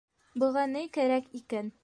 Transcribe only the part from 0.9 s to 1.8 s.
кәрәк икән?